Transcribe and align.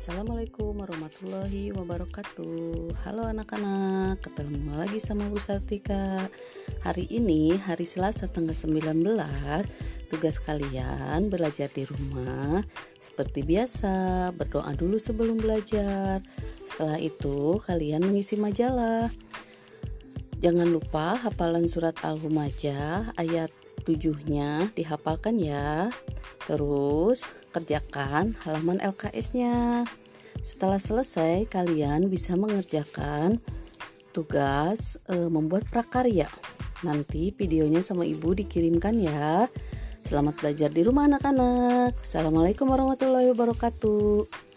Assalamualaikum 0.00 0.80
warahmatullahi 0.80 1.76
wabarakatuh. 1.76 3.04
Halo 3.04 3.28
anak-anak 3.28 4.24
Ketemu 4.24 4.80
lagi 4.80 4.96
sama 4.96 5.28
Bu 5.28 5.36
Sartika 5.36 6.24
Hari 6.80 7.04
ini 7.12 7.60
hari 7.60 7.84
Selasa 7.84 8.24
tanggal 8.24 8.56
19 8.56 8.96
Tugas 10.08 10.40
kalian 10.40 11.28
belajar 11.28 11.68
di 11.68 11.84
rumah. 11.84 12.64
Seperti 12.96 13.44
biasa 13.44 13.92
Berdoa 14.32 14.72
dulu 14.72 14.96
sebelum 14.96 15.36
belajar. 15.36 16.24
Setelah 16.64 16.96
itu 16.96 17.60
kalian 17.68 18.00
mengisi 18.00 18.40
majalah. 18.40 19.12
Jangan 20.40 20.80
lupa 20.80 21.20
hafalan 21.20 21.68
surat 21.68 22.00
Al-Humajah 22.00 23.12
ayat 23.20 23.52
tujuhnya 23.84 24.72
dihafalkan 24.72 25.36
ya 25.36 25.92
Terus 26.50 27.22
kerjakan 27.54 28.34
halaman 28.42 28.82
LKS-nya. 28.82 29.86
Setelah 30.42 30.82
selesai, 30.82 31.46
kalian 31.46 32.10
bisa 32.10 32.34
mengerjakan 32.34 33.38
tugas 34.10 34.98
e, 35.06 35.30
membuat 35.30 35.70
prakarya. 35.70 36.26
Nanti 36.82 37.30
videonya 37.30 37.86
sama 37.86 38.02
ibu 38.02 38.34
dikirimkan 38.34 38.98
ya. 38.98 39.46
Selamat 40.02 40.42
belajar 40.42 40.74
di 40.74 40.82
rumah 40.82 41.06
anak-anak. 41.06 42.02
Assalamualaikum 42.02 42.66
warahmatullahi 42.66 43.30
wabarakatuh. 43.30 44.49